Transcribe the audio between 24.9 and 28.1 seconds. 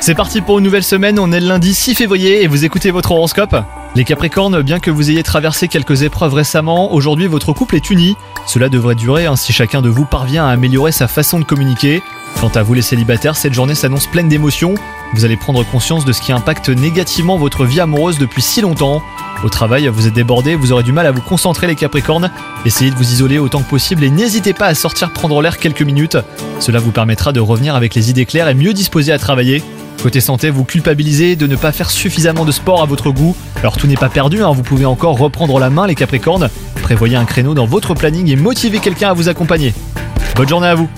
prendre l'air quelques minutes. Cela vous permettra de revenir avec les